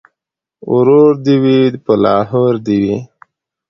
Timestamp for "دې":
1.25-1.35, 2.65-2.77